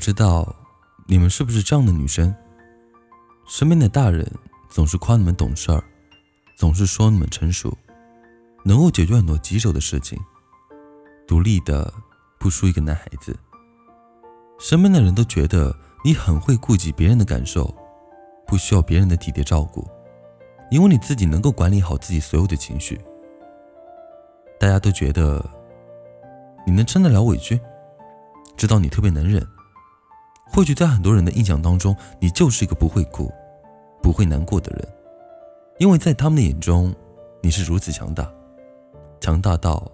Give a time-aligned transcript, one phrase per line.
[0.00, 0.56] 知道
[1.06, 2.34] 你们是不是这样的女生？
[3.46, 4.26] 身边的大人
[4.70, 5.84] 总是夸你们懂事儿，
[6.56, 7.76] 总是说你们成熟，
[8.64, 10.18] 能够解决很多棘手的事情，
[11.28, 11.92] 独立的
[12.38, 13.38] 不输一个男孩子。
[14.58, 17.72] 身边的人都觉得你很会顾及别人的感受，
[18.46, 19.86] 不需要别人的体贴照顾，
[20.70, 22.98] 因为你自己能够管理好自己所有的情绪。
[24.58, 25.44] 大家都觉得
[26.66, 27.60] 你能撑得了委屈，
[28.56, 29.46] 知道你特别能忍。
[30.52, 33.32] 或许在很多人的印象当中，你就是一个不会哭、
[34.02, 34.88] 不会难过的人，
[35.78, 36.92] 因为在他们的眼中，
[37.40, 38.28] 你是如此强大，
[39.20, 39.90] 强大到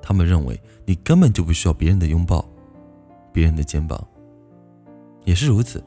[0.00, 2.42] 他们认为你根本就不需要别人的拥抱、
[3.32, 4.02] 别人的肩膀。
[5.24, 5.84] 也是如此，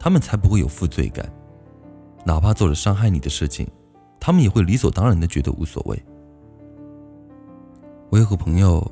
[0.00, 1.30] 他们才不会有负罪感，
[2.24, 3.68] 哪怕做了伤害你的事情，
[4.18, 6.02] 他们也会理所当然的觉得无所谓。
[8.08, 8.90] 我有个朋友，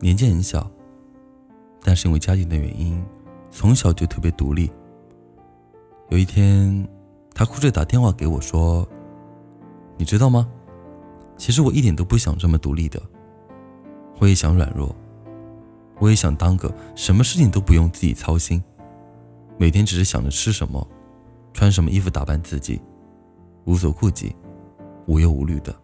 [0.00, 0.70] 年纪很小，
[1.82, 3.04] 但是因为家庭的原因。
[3.56, 4.70] 从小就特别独立。
[6.10, 6.86] 有一天，
[7.34, 8.86] 他哭着打电话给我，说
[9.96, 10.46] ：“你知道吗？
[11.38, 13.00] 其实我一点都不想这么独立的。
[14.18, 14.94] 我也想软弱，
[15.98, 18.62] 我也想当个什么事情都不用自己操心，
[19.56, 20.86] 每天只是想着吃什么、
[21.54, 22.78] 穿什么衣服打扮自己，
[23.64, 24.36] 无所顾忌、
[25.06, 25.74] 无忧无虑的。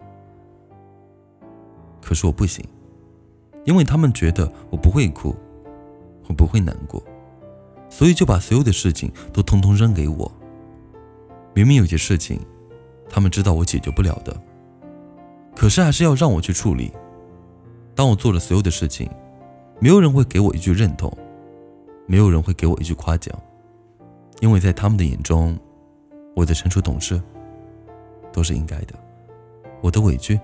[2.03, 2.63] 可是我不行，
[3.65, 5.35] 因为他们觉得我不会哭，
[6.29, 7.03] 我不会难过。”
[7.93, 10.33] 所以就把所有的事情都通通扔给我。
[11.53, 12.41] 明明有些事情，
[13.07, 14.35] 他们知道我解决不了的，
[15.55, 16.91] 可是还是要让我去处理。
[17.95, 19.11] 当我做了所有的事情，
[19.79, 21.15] 没有人会给我一句认同，
[22.07, 23.39] 没有人会给我一句夸奖，
[24.41, 25.55] 因为在他们的眼中，
[26.35, 27.23] 我的成熟懂事
[28.33, 28.95] 都是应该的，
[29.83, 30.41] 我的委屈，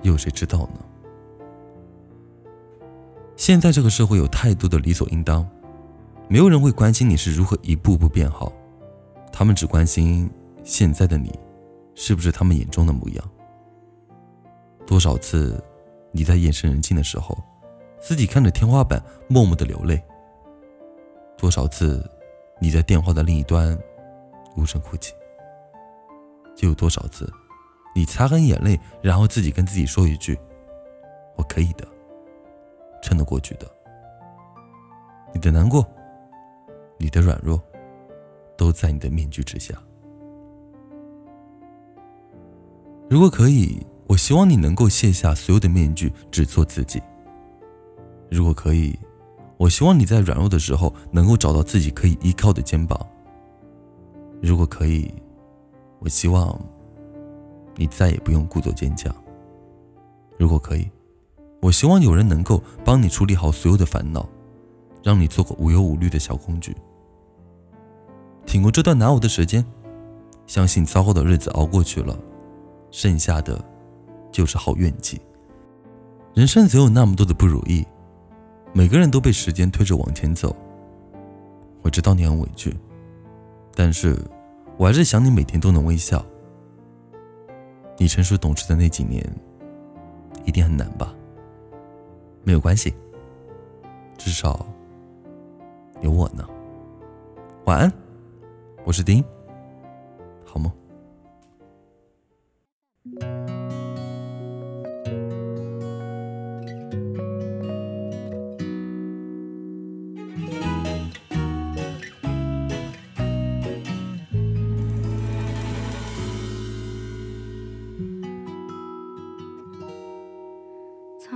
[0.00, 0.78] 又有谁知道呢？
[3.36, 5.46] 现在这个社会有太多的理所应当，
[6.28, 8.52] 没有人会关心你是如何一步步变好，
[9.32, 10.30] 他们只关心
[10.62, 11.36] 现在的你，
[11.94, 13.30] 是不是他们眼中的模样。
[14.86, 15.62] 多少次
[16.12, 17.36] 你在夜深人静的时候，
[18.00, 19.96] 自己看着天花板默默的流泪；
[21.36, 22.08] 多少次
[22.60, 23.76] 你在电话的另一端
[24.56, 25.12] 无声哭泣，
[26.54, 27.30] 就有多少次
[27.96, 30.38] 你擦干眼泪，然后自己跟自己说一句
[31.36, 31.86] ：“我可以的。”
[33.04, 33.70] 撑得过去的，
[35.34, 35.86] 你的难过，
[36.96, 37.62] 你的软弱，
[38.56, 39.74] 都在你的面具之下。
[43.10, 47.02] 如果可以，我希望你能够卸下所有的面具，只做自己。
[48.30, 48.98] 如果可以，
[49.58, 52.98] 我希望你在软弱的时候能够找到自己可以依靠的肩膀。
[54.40, 55.12] 如果可以，
[55.98, 56.58] 我希望
[57.76, 59.14] 你再也不用故作坚强。
[60.38, 60.90] 如果可以。
[61.64, 64.28] 我希望有人能够帮你处理好所有的烦恼，
[65.02, 66.76] 让你做个无忧无虑的小公举。
[68.44, 69.64] 挺过这段难熬的时间，
[70.46, 72.18] 相信糟糕的日子熬过去了，
[72.90, 73.58] 剩下的
[74.30, 75.18] 就是好运气。
[76.34, 77.82] 人生总有那么多的不如意，
[78.74, 80.54] 每个人都被时间推着往前走。
[81.80, 82.76] 我知道你很委屈，
[83.74, 84.22] 但是
[84.76, 86.22] 我还是想你每天都能微笑。
[87.96, 89.26] 你成熟懂事的那几年，
[90.44, 91.14] 一定很难吧？
[92.44, 92.94] 没有关系，
[94.18, 94.64] 至少
[96.02, 96.46] 有我呢。
[97.64, 97.92] 晚安，
[98.84, 99.24] 我是丁，
[100.44, 100.70] 好梦。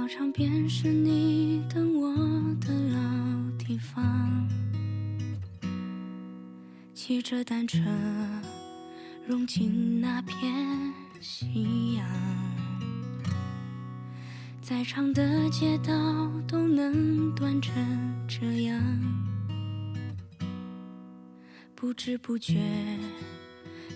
[0.09, 2.15] 场便是你等我
[2.61, 2.99] 的老
[3.59, 4.49] 地方，
[6.95, 7.79] 骑着单车，
[9.27, 12.09] 融进那片夕阳，
[14.63, 15.93] 再长的街道
[16.49, 17.75] 都能断成
[18.27, 18.81] 这样，
[21.75, 22.57] 不知不觉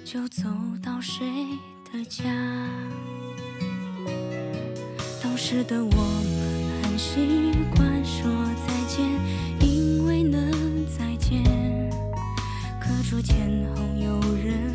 [0.05, 0.47] 就走
[0.82, 1.25] 到谁
[1.91, 2.31] 的家。
[5.43, 8.31] 当时的我们很习惯说
[8.65, 9.05] 再见，
[9.59, 11.43] 因为能再见。
[12.81, 14.72] 可桌前后有人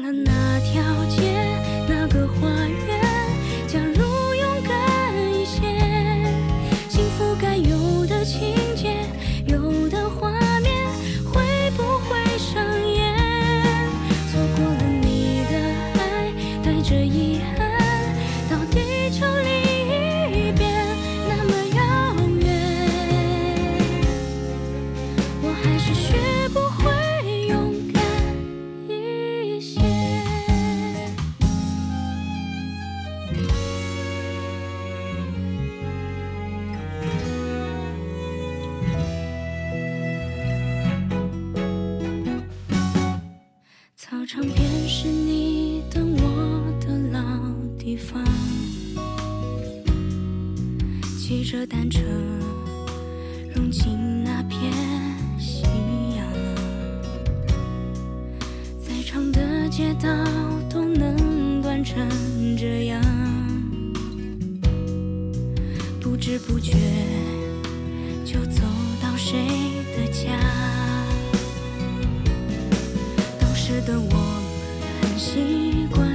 [0.00, 1.56] 了那条街
[1.88, 2.48] 那个花
[2.86, 2.97] 园。
[44.10, 47.20] 操场边是你等我的老
[47.78, 48.24] 地方
[51.18, 52.00] 骑着单车
[53.54, 54.72] 融进那片
[55.38, 55.64] 夕
[56.16, 56.26] 阳。
[58.80, 60.08] 再长的街道
[60.70, 61.98] 都能断成
[62.56, 63.02] 这样。
[66.00, 66.72] 不知不觉
[68.24, 68.62] 就走
[69.02, 69.57] 到谁
[73.88, 76.07] 的我们很习惯。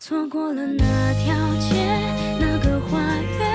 [0.00, 1.84] 错过了那条街
[2.38, 3.47] 那个花园。